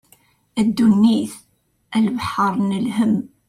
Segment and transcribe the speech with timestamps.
[0.59, 1.33] A ddunit
[1.95, 3.15] a lebḥer n lhem.